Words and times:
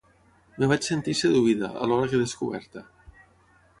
Em 0.59 0.63
vaig 0.71 0.87
sentir 0.87 1.15
seduïda, 1.19 1.69
alhora 1.83 2.09
que 2.15 2.23
descoberta. 2.23 2.87